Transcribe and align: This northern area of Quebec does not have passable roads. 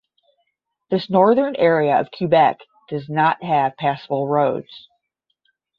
This 0.89 1.11
northern 1.11 1.55
area 1.57 1.99
of 1.99 2.09
Quebec 2.09 2.59
does 2.89 3.07
not 3.07 3.43
have 3.43 3.77
passable 3.77 4.27
roads. 4.27 4.87